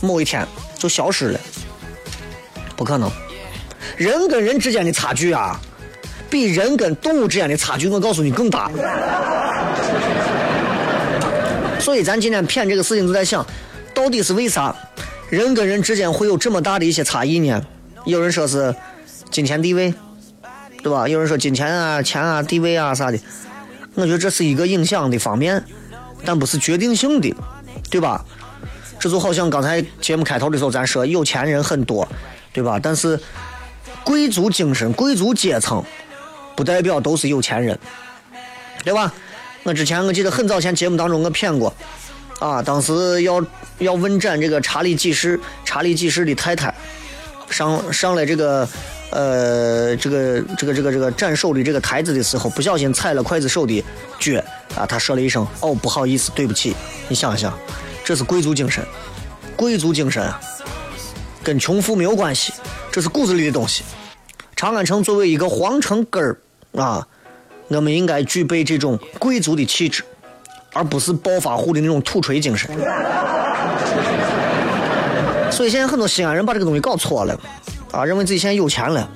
[0.00, 1.40] 某一天就消失了，
[2.76, 3.10] 不可能。
[3.96, 5.60] 人跟人之间的差距啊，
[6.28, 8.70] 比人跟动物之间的差距，我告诉你更大。
[11.78, 13.46] 所以咱今天谝这个事情，就在想，
[13.94, 14.74] 到底是为啥
[15.28, 17.62] 人跟人之间会有这么大的一些差异呢？
[18.04, 18.74] 有人说是
[19.30, 19.92] 金钱地位。
[20.82, 21.06] 对吧？
[21.06, 23.18] 有人说金钱啊、钱啊、地位啊啥的，
[23.94, 25.62] 我觉得这是一个影响的方面，
[26.24, 27.34] 但不是决定性的，
[27.90, 28.24] 对吧？
[28.98, 32.08] 这就好像刚才节目开头的时候咱说，有钱人很多，
[32.52, 32.80] 对吧？
[32.82, 33.20] 但是
[34.04, 35.84] 贵族精神、贵族阶层
[36.56, 37.78] 不代表都是有钱人，
[38.82, 39.12] 对吧？
[39.64, 41.74] 我之前我记得很早前节目当中我骗过，
[42.38, 43.44] 啊，当时要
[43.78, 46.74] 要问斩这个查理几世，查理几世的太太
[47.50, 48.66] 上上来这个。
[49.10, 53.84] 呃，这个这个这个这个斩首的这个台子的时候，不小心踩了刽子手的
[54.18, 54.40] 脚
[54.76, 56.74] 啊，他说了一声：“哦，不好意思，对不起。”
[57.08, 57.52] 你想想，
[58.04, 58.84] 这是贵族精神，
[59.56, 60.40] 贵族精神啊，
[61.42, 62.52] 跟穷富没有关系，
[62.92, 63.82] 这是骨子里的东西。
[64.54, 66.38] 长安城作为一个皇城根儿
[66.76, 67.04] 啊，
[67.66, 70.04] 我们应该具备这种贵族的气质，
[70.72, 72.70] 而不是暴发户的那种土锤精神。
[75.50, 77.36] 所以现在很多西安人把这个东西搞错了。
[77.92, 79.08] 啊，认为自己现在有钱了，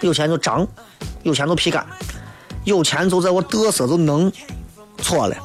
[0.00, 0.66] 有钱就张，
[1.22, 1.86] 有钱就皮干，
[2.64, 4.32] 有钱就在我嘚瑟就能，
[4.98, 5.36] 错了。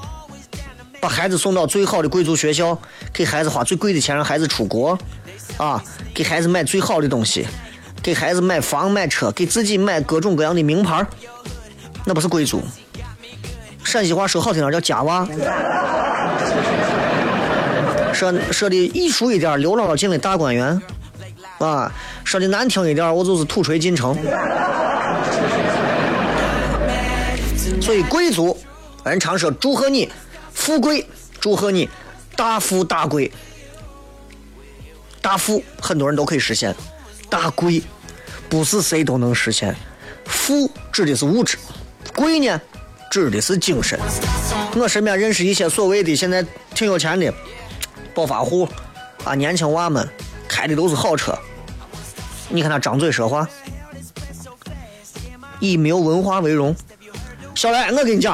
[1.00, 2.78] 把孩子送到最好的贵族学校，
[3.12, 4.98] 给孩子花最贵的钱让孩子出国，
[5.58, 7.48] 啊，给孩子买最好的东西，
[8.04, 11.06] 给孩子买房买车，给自己买各种各样的名牌，
[12.06, 12.62] 那不是贵族。
[13.84, 15.28] 陕西话说好听点叫家娃，
[18.14, 20.80] 说说的艺术一点，刘姥姥进了大观园。
[21.64, 21.92] 啊，
[22.24, 24.18] 说的难听一点，我就是土锤进城。
[27.82, 28.58] 所以贵族，
[29.04, 30.10] 人常说祝贺你
[30.54, 31.06] 富贵，
[31.40, 31.90] 祝贺你
[32.36, 33.32] 大富大贵。
[35.22, 36.76] 大富很多人都可以实现，
[37.30, 37.82] 大贵
[38.50, 39.76] 不是谁都能实现。
[40.26, 41.58] 富指的是物质，
[42.16, 42.60] 贵呢
[43.12, 44.00] 指的是精神。
[44.76, 46.44] 我身边认识一些所谓的现在
[46.74, 47.32] 挺有钱的
[48.16, 48.68] 暴发户
[49.24, 50.08] 啊，年轻娃们
[50.48, 51.38] 开的都是好车。
[52.52, 53.48] 你看他张嘴说话，
[55.60, 56.76] 以没有文化为荣。
[57.56, 58.34] 小来，我跟你讲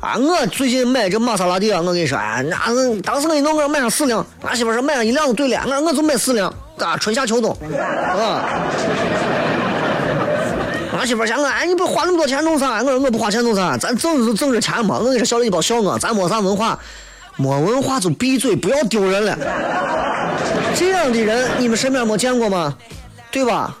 [0.00, 2.56] 啊，我最近买这玛莎拉蒂啊，我跟你说，啊，那
[3.02, 8.44] 当时我一弄我买上四辆，俺媳妇说买上一辆就对了，我我就买四辆，啊，春夏秋冬，啊。
[10.96, 12.78] 俺媳妇嫌我，哎，你不花那么多钱弄啥？
[12.82, 13.76] 我说我不花钱弄啥？
[13.76, 14.98] 咱挣就挣着钱嘛。
[14.98, 16.78] 我跟你说，小雷你别笑我，咱没啥文化，
[17.36, 19.36] 没文化就闭嘴，不要丢人了。
[20.76, 22.76] 这样的人你们身边没见过吗？
[23.34, 23.76] 对吧？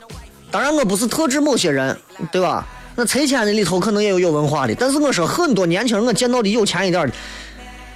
[0.50, 1.96] 当然我不是特指某些人，
[2.32, 2.66] 对吧？
[2.96, 7.14] 那拆迁的里头可能也有有文化的，但是我说很多年轻人我见到的有钱一点的，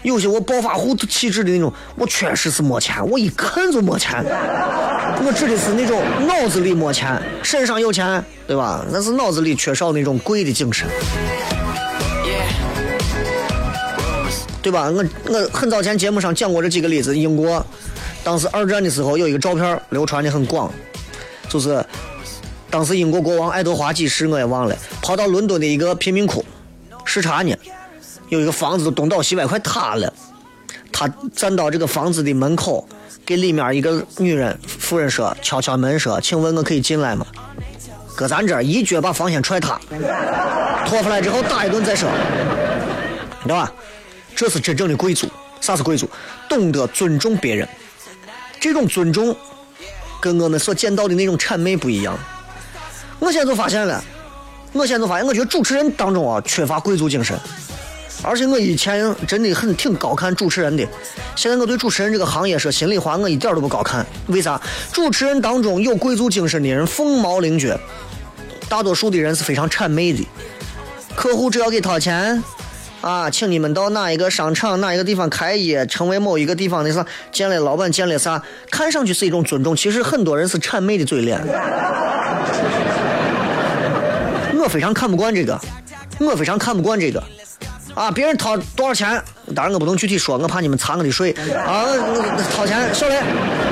[0.02, 4.24] 有些我暴发户气质的那种，我确实是没钱，我一看就没钱。
[4.24, 8.86] 我指的是那种脑子里没钱，身上有钱，对吧？
[8.92, 10.88] 但是脑子里缺少那种贵的精神，
[14.62, 14.88] 对吧？
[14.90, 17.64] 我我很早前节目上讲过这几个例子，英国
[18.22, 20.72] 当时二战的时候有一个照片流传的很广。
[21.48, 21.84] 就是
[22.70, 26.44] 当时英国国王爱德华几世，我也忘了，跑到伦敦的一个贫民窟
[27.04, 27.56] 视察呢，
[28.28, 30.12] 有一个房子东倒西歪，快塌了。
[30.92, 32.86] 他站到这个房子的门口，
[33.24, 37.24] 给里面一个女人夫人说：“敲敲门，说，请问我可以进来吗？”
[38.16, 39.80] 搁咱这儿一脚把房先踹塌，
[40.86, 42.08] 拖出来之后打一顿再说，
[43.44, 43.72] 对吧？
[44.34, 45.28] 这是真正的贵族。
[45.60, 46.08] 啥是贵族？
[46.48, 47.68] 懂得尊重别人，
[48.58, 49.36] 这种尊重。
[50.20, 52.18] 跟我们所见到的那种谄媚不一样。
[53.18, 54.02] 我现在就发现了，
[54.72, 57.38] 我现在就发现，我觉得主持人当中啊缺乏贵族精神。
[58.22, 60.84] 而且我以前真的很挺高看主持人的，
[61.36, 64.04] 现在我对主持人这个行业说心里话，我一点都不高看。
[64.26, 64.60] 为啥？
[64.92, 67.78] 主持人当中有贵族精神的人凤毛麟角，
[68.68, 70.26] 大多数的人是非常谄媚的。
[71.14, 72.42] 客户只要给掏钱，
[73.00, 81.40] 啊，请你们到哪一个商场、哪一个地方开业，成为某一个地方的啥见了老板见了啥，看上去是一种尊重，其实很多人是谄媚的嘴脸。
[84.60, 85.58] 我非常看不惯这个，
[86.18, 87.22] 我非常看不惯这个。
[87.94, 89.22] 啊，别人掏多少钱，
[89.54, 91.86] 当然我不能具体说，我怕你们查我的税啊。
[92.54, 93.22] 掏钱，小雷，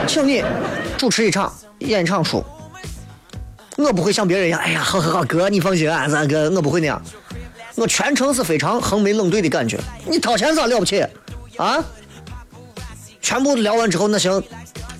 [0.06, 0.44] 请你
[0.96, 2.42] 主持一场演唱出。
[3.76, 7.02] 我不会像别人一样，哎呀，好好好，哥你放心啊，咱哥我不会那样。
[7.76, 9.78] 我全程是非常横眉冷对的感觉。
[10.06, 11.04] 你掏钱咋了不起
[11.56, 11.84] 啊？
[13.20, 14.32] 全部聊完之后，那行，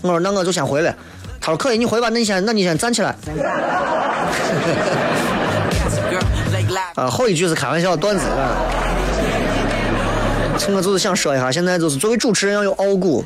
[0.03, 0.95] 我说那我就先回来。
[1.41, 3.15] 他说可以，你回吧，那你先，那你先站起来。
[6.97, 8.57] 啊，后一句是开玩笑段子啊。
[10.69, 13.25] 我就是想说一下，现在就是作为主持人要有傲骨，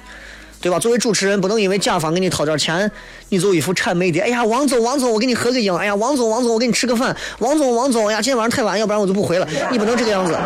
[0.60, 0.78] 对吧？
[0.78, 2.90] 作为主持人不能因为甲方给你掏点钱，
[3.30, 4.20] 你就一副谄媚的。
[4.20, 5.74] 哎呀，王总，王总，我给你合个影。
[5.74, 7.16] 哎呀，王总，王总，我给你吃个饭。
[7.38, 9.48] 王总，王总，哎呀，今天晚上太晚，要不然我就不回了。
[9.72, 10.36] 你不能这个样子，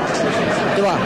[0.76, 1.00] 对吧？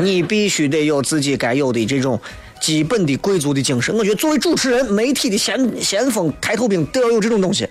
[0.00, 2.20] 你必须得有自己该有的这种
[2.60, 3.96] 基本的贵族的精神。
[3.96, 7.68] 我觉得作为主持人、媒体的先先锋、抬头兵都要有这种东西，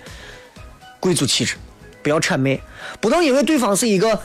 [0.98, 1.56] 贵族气质，
[2.02, 2.58] 不要谄媚，
[2.98, 4.18] 不能因为对方是一个。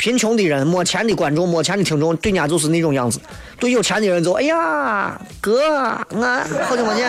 [0.00, 3.20] 贫穷的人、没钱的观众、没钱的听众，对人家就是那种样子；
[3.58, 5.60] 对有钱的人就哎呀，哥，
[6.08, 6.24] 我
[6.66, 7.06] 好久没见，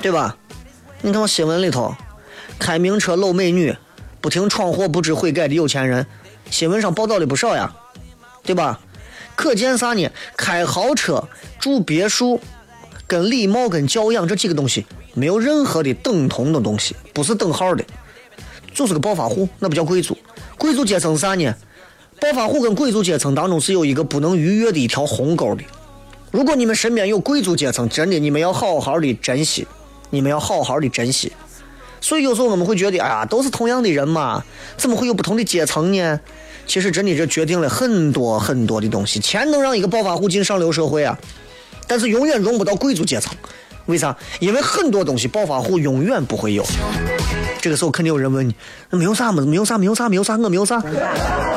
[0.00, 0.34] 对吧？
[1.02, 1.94] 你看我新闻里头，
[2.58, 3.76] 开名车搂美女，
[4.22, 6.06] 不停闯祸、不知悔改的有钱人，
[6.50, 7.70] 新闻上报道的不少呀，
[8.42, 8.80] 对吧？
[9.36, 10.08] 可见啥呢？
[10.38, 11.22] 开豪车、
[11.60, 12.40] 住别墅，
[13.06, 17.84] 跟礼貌、跟教养这几个东西没有任何的等同的东西，不是等号的。
[18.74, 20.18] 就是个暴发户，那不叫贵族。
[20.58, 21.54] 贵族阶层是啥呢？
[22.20, 25.62] 暴发户跟贵族阶层当中是有一个不能逾越的一条鸿沟的。
[26.30, 29.66] 如果你们身边有贵族阶层，真的你们要好好的珍惜，
[30.10, 31.32] 你们要好好的珍惜。
[32.00, 34.44] 所以有时候我们会觉得，哎呀，都是同样的人嘛，
[34.76, 36.20] 怎么会有不同的阶层呢？
[36.66, 39.20] 其实真的这决定了很多很多的东西。
[39.20, 41.18] 钱能让一个暴发户进上流社会啊，
[41.86, 43.32] 但是永远融不到贵族阶层。
[43.86, 44.16] 为啥？
[44.40, 46.64] 因为很多东西暴发户永远不会有。
[47.64, 48.54] 这个时候肯定有人问你，
[48.90, 49.42] 那没有啥嘛？
[49.46, 50.82] 没有啥，没有啥，没有啥，我没有啥，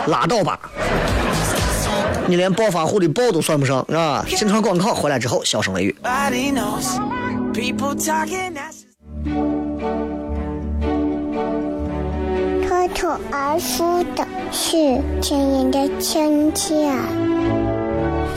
[0.08, 0.58] 拉倒吧！
[2.28, 4.24] 你连暴发户的暴都算不上，是吧？
[4.26, 5.94] 进团广告回来之后，笑声雷雨。
[12.66, 14.78] 脱口而出的是
[15.22, 16.90] 亲人的亲切。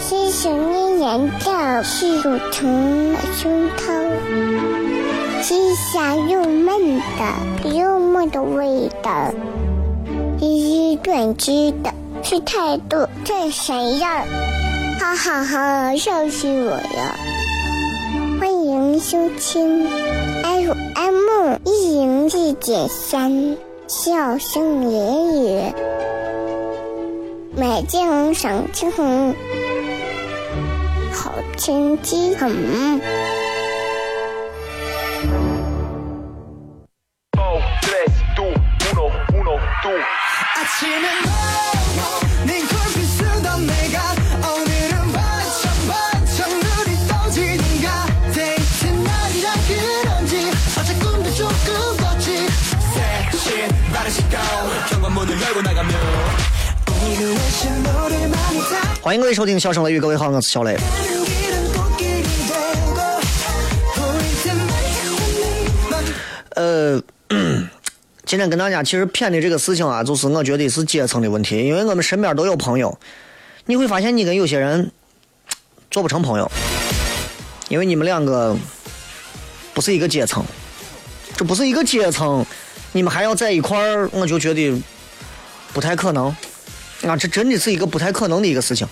[0.02, 4.89] 是想念人的是乳虫的胸膛，
[5.42, 9.32] 是香又闷的幽默的味道，
[10.38, 11.90] 是短知的，
[12.22, 14.22] 是态度这谁呀，
[14.98, 17.16] 哈哈哈，笑死我了！
[18.38, 19.88] 欢迎收听
[20.42, 25.72] FM 一零四点三，笑声言语，
[27.56, 29.34] 美景赏青红。
[31.10, 33.00] 好天气很。
[59.02, 60.76] 欢迎各位收听《笑声雷雨》，各位好，我是小雷。
[66.54, 67.02] 呃，
[68.30, 72.96] 今天跟大家其实谝的这个事情啊，就是我觉得是阶层的问题，因为我们身边都有朋友，
[73.66, 74.92] 你会发现你跟有些人
[75.90, 76.48] 做不成朋友，
[77.68, 78.56] 因为你们两个
[79.74, 80.44] 不是一个阶层，
[81.36, 82.46] 这不是一个阶层，
[82.92, 84.80] 你们还要在一块儿，我就觉得
[85.72, 86.28] 不太可能
[87.02, 88.86] 啊，这真的是一个不太可能的一个事情。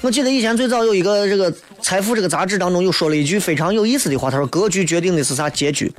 [0.00, 1.50] 我记得以前最早有一个这个
[1.82, 5.92] 《财富》这个杂志当中有说了一句非常有意思的话，他说：“格局决定的是啥结局。”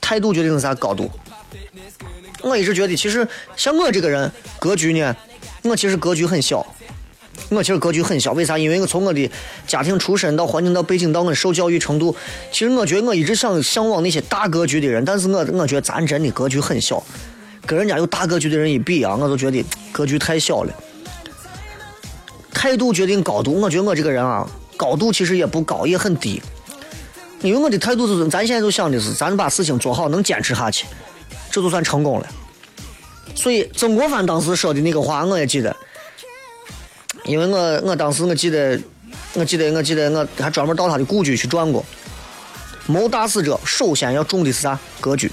[0.00, 1.10] 态度决定是啥高度？
[2.42, 3.26] 我一直觉得，其实
[3.56, 5.16] 像我这个人，格局呢，
[5.62, 6.66] 我其实格局很小。
[7.48, 8.56] 我其实格局很小，为啥？
[8.58, 9.30] 因为我从我的
[9.66, 12.14] 家庭出身到环境到背景到我受教育程度，
[12.52, 17.02] 其实我觉得我一直想向往那些大格局的人，但是我我觉得咱真的格局很小，
[17.66, 20.72] 跟人家有大格局的人一比啊，我就觉得格局太小了。
[22.52, 26.40] 态度决定高度，我觉得我这个人啊，高度其实也不高，也很低。
[27.40, 30.86] 因为我的态度就是，咱现在就想的是，咱把事情做好，能坚持下去，
[31.50, 32.26] 这就算成功了。
[33.34, 35.74] 所以曾国藩当时说的那个话，我也记得。
[37.24, 38.80] 因为我我当时我记得，
[39.34, 41.84] 我记得我记得我还专门到他的故居去转过。
[42.86, 44.78] 谋大事者，首先要重的是啥？
[45.00, 45.30] 格局。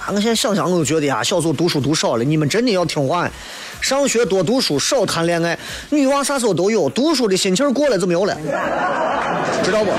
[0.00, 3.30] 啊我现在想想我都觉得呀，小时候读书读少了，你们真的要听话，
[3.80, 5.58] 上学多读书，少谈恋爱。
[5.90, 8.36] 女娃啥时候都有，读书的心情过了就没有了，
[9.62, 9.90] 知道不？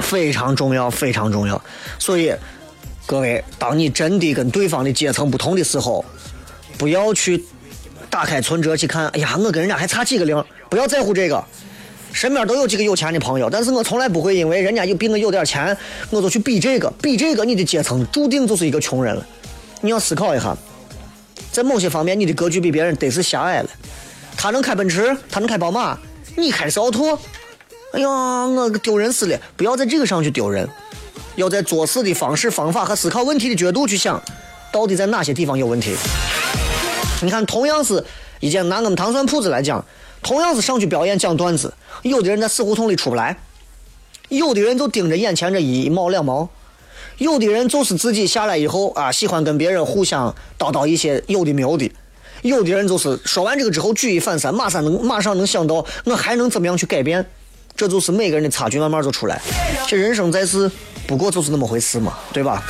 [0.00, 1.60] 非常重要，非常重要。
[1.98, 2.34] 所以，
[3.06, 6.04] 各位，当你真的跟对方的阶层不同的时候，
[6.78, 7.44] 不要去
[8.08, 11.44] 打开存折去看，哎呀，我跟人家还差几个零，不要在乎这个。
[12.12, 15.76] 身边都有几个有钱的朋友，但是我从来不会因为人家有比我有点钱，
[16.10, 19.26] 我就去比这个，比这个，你的阶层注定就是一个穷人了。
[19.80, 20.54] 你要思考一下，
[21.50, 23.70] 在某些方面，你的格局比别人得是狭隘了。
[24.36, 25.98] 他能开奔驰，他能开宝马，
[26.36, 27.18] 你开的是奥拓。
[27.92, 29.38] 哎呀，我丢人死了！
[29.56, 30.68] 不要在这个上去丢人，
[31.36, 34.22] 要在做事的方式、方法和思考问题的角度去想，
[34.70, 35.94] 到底在哪些地方有问题。
[37.22, 38.04] 你看，同样是
[38.40, 39.84] 一件拿我们糖蒜铺子来讲，
[40.22, 41.72] 同样是上去表演讲段子，
[42.02, 43.36] 有的人在死胡同里出不来，
[44.28, 46.48] 有的人就盯着眼前这一毛两毛，
[47.18, 51.90] 有的人就是自己下来以后啊，喜欢跟别人互相叨叨一些有的没有的，
[52.42, 57.24] 有的人就是说完这个之后举一反三，马上能马上能想到我还能怎么样去改变。
[57.74, 59.40] 这就是每个人的差距，慢慢就出来。
[59.88, 60.70] 这人生在世，
[61.06, 62.62] 不过就是那么回事嘛，对吧？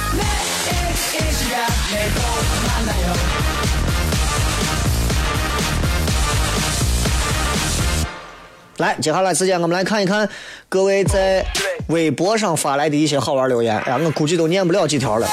[8.78, 10.28] 来，接下来时间我们来看一看
[10.68, 11.46] 各位在
[11.88, 13.78] 微博上发来的一些好玩留言。
[13.80, 15.28] 哎呀，我估计都念不了几条了。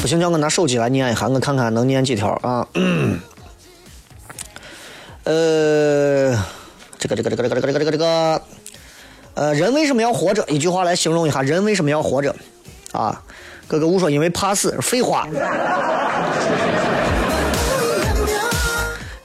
[0.00, 2.66] 不行，叫我拿手机来念一下，我看看能念几条啊？
[5.28, 6.32] 呃，
[6.98, 8.42] 这个这个这个这个这个这个这个这个，
[9.34, 10.42] 呃，人为什么要活着？
[10.48, 12.34] 一句话来形容一下，人为什么要活着？
[12.92, 13.22] 啊，
[13.66, 15.28] 哥哥误说因为怕死，废话。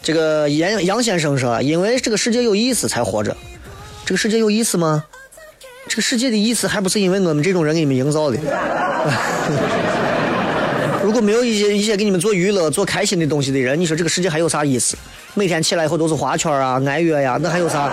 [0.01, 3.33] 这个杨杨先生说，因为这个世界有意思才活着。
[4.03, 5.05] 这个世界有意思吗？
[5.87, 8.37] 这个世界的意思还不是因为我们这种人给你们营造的。
[11.14, 14.97] 如果没有一些一些给你们做娱乐、做开心的东西的人，你说这个世界还有啥意思？
[15.36, 17.91] 每天起来以后都是花圈啊、爱乐呀，那还有啥？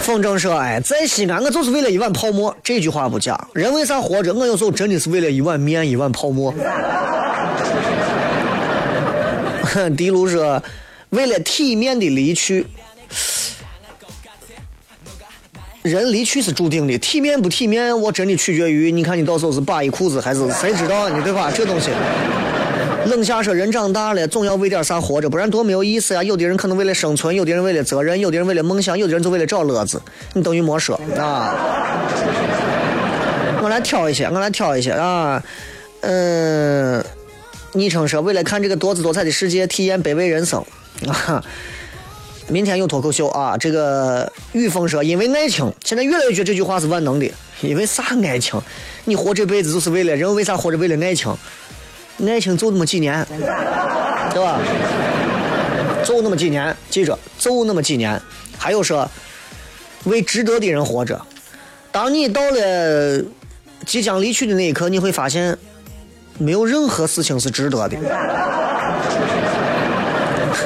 [0.00, 3.36] 风筝说：“哎，在西安我就是为了一碗泡馍。”这句话不假。
[3.54, 4.32] 人为啥活着？
[4.32, 6.54] 我有时候真的是为了一碗面、一碗泡馍。
[9.96, 10.62] 迪卢说
[11.10, 12.64] ：“为了体面的离去。”
[15.88, 21.20] 人离去是注定的，体面不体面，我真的取决于你看你到时候是扒一裤子还是谁知道呢？
[21.24, 21.50] 对吧？
[21.54, 21.90] 这东西。
[23.06, 26.22] 冷夏说：“人长大了，总要为点啥活着，不然多没有意思呀。
[26.22, 30.02] 有的人可能为了生存，有的人为了责任，有的人为了梦想，有的人就为了找乐子。
[30.34, 31.54] 你等于没说啊。
[33.62, 35.42] 我来挑一些，我来挑一些啊。
[36.02, 37.02] 嗯，
[37.72, 40.62] 昵称说为了看这个多姿多彩的世界，体验卑微人生
[41.06, 41.42] 啊。”
[42.48, 43.56] 明天有脱口秀啊！
[43.58, 47.30] 这个雨峰说，因为爱情，现在越来越觉得这句话是万能的。
[47.60, 48.58] 因为啥爱情？
[49.04, 51.36] 你活这辈子就是为了人，为啥活着为了爱情？
[52.26, 53.26] 爱情就那么几年，
[54.32, 54.58] 对吧？
[56.02, 58.18] 就那么几年，记着，就那么几年。
[58.56, 59.08] 还有说，
[60.04, 61.20] 为值得的人活着。
[61.92, 63.22] 当你到了
[63.84, 65.58] 即将离去的那一刻，你会发现，
[66.38, 67.96] 没有任何事情是值得的。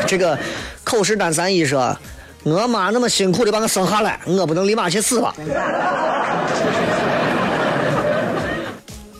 [0.06, 0.38] 这个。
[0.84, 1.96] 口是单三一说，
[2.42, 5.34] 我妈那么辛苦的把我生下来，我不能立马去死吧？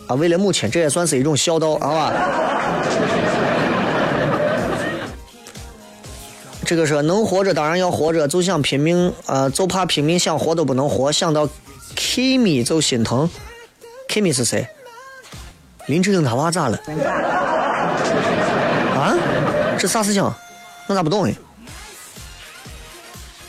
[0.07, 2.11] 啊，为了母亲，这也算是一种孝道，好吧？
[6.65, 11.47] 这个说能活着当然要活着，就想拼命，呃，就怕拼命想活都不能活，想到
[11.95, 13.29] Kimi 就心疼。
[14.09, 14.67] Kimi 是谁？
[15.87, 16.77] 林志颖他娃咋了？
[18.95, 19.15] 啊？
[19.77, 20.23] 这啥事情？
[20.87, 21.33] 我咋不懂呢？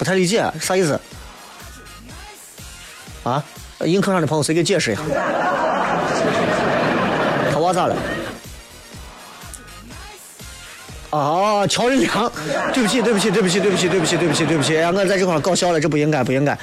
[0.04, 1.00] 不太理解啥意思？
[3.22, 3.42] 啊？
[3.86, 5.00] 映客上的朋友谁给解释一下？
[7.50, 7.96] 他娃咋了？
[11.08, 12.30] 啊，乔任梁，
[12.74, 16.58] 对不起，对不起，对不起，对不起，对不起，对不起，对不起，我在这块搞笑了，这不应该，不应该。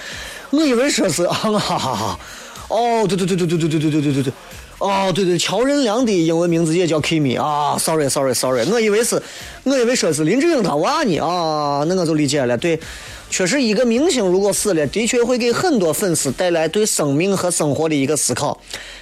[0.51, 2.19] 我以为说是 啊，哈哈哈。
[2.67, 4.33] 哦，对对对对对对对对对对对对。
[4.77, 9.21] 哦，对对，乔任梁的英文名字也叫 Kimi 啊，sorry，sorry，sorry，我以为是，
[9.63, 12.79] 我以为说是林志颖他娃呢啊，那我就理解了，对。
[13.31, 18.59] 确实，一个明星如果死了，的确会给很多粉丝带来对生命和生活的一个思考。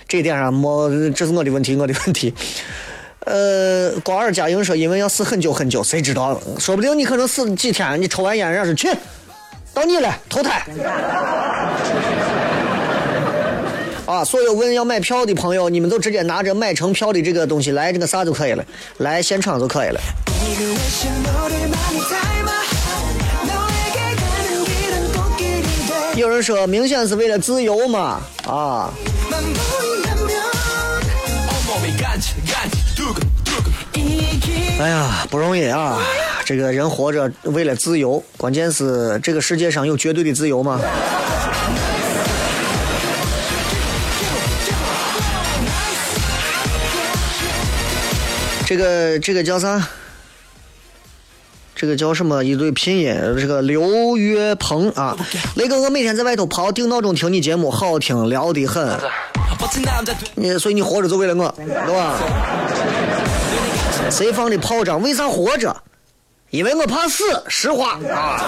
[0.08, 2.32] 这点上，没，这是我的问题，我的问题。
[3.26, 6.40] 呃，瓜尔佳音说，因为要死很久很久，谁知道？
[6.60, 8.88] 说不定你可能死几天，你抽完烟，人家说去，
[9.74, 10.64] 到你了，投胎。
[14.06, 18.64] 啊，所有问要买票的朋友，你们都直接拿着买成票的这个东西来，这个啥就可以了，
[19.00, 20.00] 来现场就可以了。
[26.20, 28.92] 有人说明显是为了自由嘛啊。
[34.82, 35.98] 哎呀，不容易啊！
[36.44, 40.82] 这个人活着为了自由，关键是这个世界上有绝对的自由吗？
[48.66, 49.88] 这个这个叫啥？
[51.80, 52.44] 这个叫什么？
[52.44, 55.16] 一对拼音，这个刘月鹏啊。
[55.56, 59.00] 雷哥，我每天在外头跑，定闹钟听你节目，好听，聊得很。
[60.36, 62.18] 你所以你活着就为了我，对吧？
[64.12, 65.02] 谁放的炮仗？
[65.02, 65.74] 为啥活着？
[66.50, 68.44] 因为我怕死，实话啊。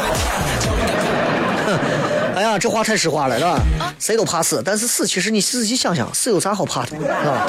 [2.35, 3.61] 哎呀，这话太实话了，是吧？
[3.97, 7.47] 谁都怕死，但是死，其实你仔细想想，死有啥好怕的，是吧？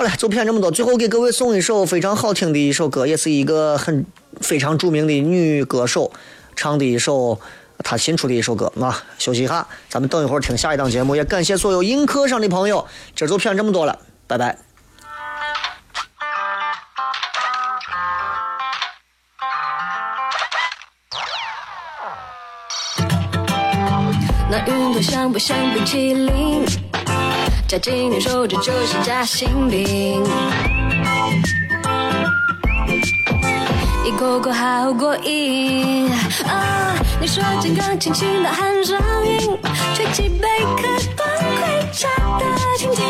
[0.00, 0.70] 好了，就骗这么多。
[0.70, 4.06] 最后给各位送一首非常好听的一首歌，也是一个很
[4.40, 6.10] 非常著名的女歌手
[6.56, 7.38] 唱的一首
[7.84, 9.02] 她新出的一首歌啊。
[9.18, 11.14] 休息一下，咱们等一会儿听下一档节目。
[11.14, 14.58] 也感谢所有映客上的朋友，今儿就骗这么多了，拜拜。
[24.50, 26.89] 那云朵像不像冰淇淋？
[27.70, 30.24] 夹紧你手指就是夹心饼，
[34.04, 36.10] 一口口好过瘾
[36.48, 36.96] 啊！
[37.20, 39.56] 你说金刚轻轻的喊上音，
[39.94, 40.82] 吹起贝壳
[41.16, 42.08] 端盔甲
[42.40, 42.44] 的
[42.76, 43.04] 情景，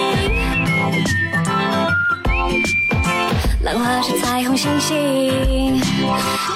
[3.62, 5.80] 浪花是彩虹星星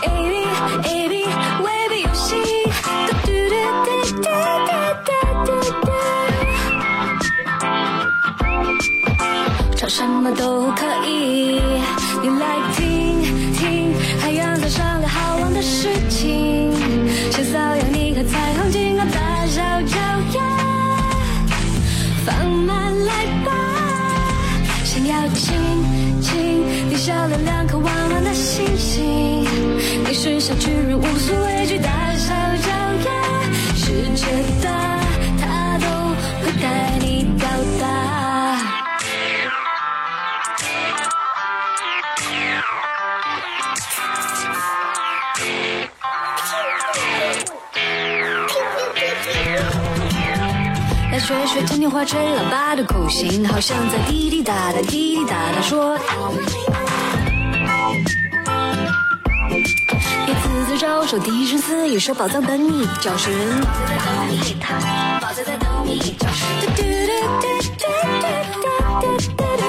[0.03, 0.45] ，A B
[0.91, 1.25] A B
[1.65, 2.35] 未必游戏，
[9.97, 11.61] 什么都可以，
[12.21, 13.23] 你来听
[13.53, 16.73] 听海洋上上了好玩的事情，
[17.31, 19.97] 想骚扰你和彩虹金刚大小脚
[20.35, 20.43] 丫，
[22.27, 23.53] 放慢来吧，
[24.83, 25.55] 想要亲
[26.21, 29.47] 亲你笑了两颗弯弯的星星，
[30.09, 32.69] 你是小巨人无所畏惧大小脚
[33.07, 33.13] 丫，
[33.77, 34.27] 世界
[34.61, 34.99] 大，
[35.41, 35.87] 它都
[36.43, 36.99] 会带
[51.25, 55.99] 学学天天花吹喇叭的口型，好像在滴滴答答滴滴答答说。
[60.27, 63.31] 一次次招手，低声似语说宝藏等你，教室
[65.19, 66.45] 宝藏在等你，教室。
[66.61, 67.47] 嘟嘟嘟嘟
[67.79, 67.87] 嘟
[68.21, 68.29] 嘟
[69.01, 69.65] 嘟嘟嘟。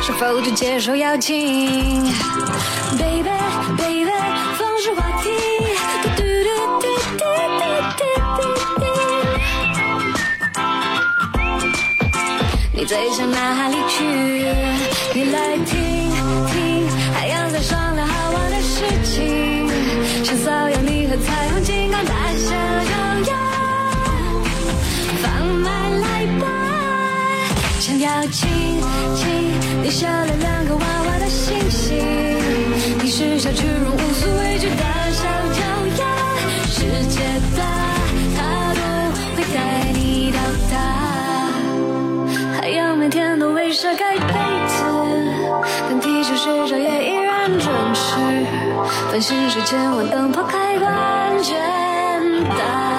[0.00, 2.04] 是否就接受邀请
[2.96, 3.30] ？Baby
[3.76, 4.12] baby，
[4.56, 5.28] 放声话题。
[12.90, 14.02] 最想哪里去？
[15.14, 16.10] 你来听
[16.50, 19.68] 听海洋在商量好玩的事情，
[20.24, 23.36] 想骚扰你和彩虹金刚大小脚丫，
[25.22, 26.46] 放慢来吧，
[27.78, 28.50] 想要亲
[29.14, 29.24] 亲
[29.84, 31.96] 你笑了两个娃娃的星星，
[33.00, 34.99] 你是小巨人无所畏惧大
[43.70, 44.34] 天都为啥盖被
[44.66, 44.82] 子？
[45.88, 48.16] 但地球睡着也依然准时。
[49.10, 51.56] 繁星是千万灯泡开关，简
[52.58, 52.89] 单。